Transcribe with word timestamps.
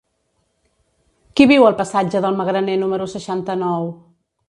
Qui 1.35 1.47
viu 1.53 1.67
al 1.69 1.77
passatge 1.83 2.25
del 2.27 2.41
Magraner 2.43 2.81
número 2.87 3.11
seixanta-nou? 3.17 3.91